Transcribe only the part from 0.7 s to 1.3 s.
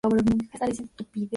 Loki está atado.